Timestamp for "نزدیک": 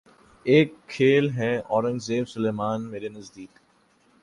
3.09-3.51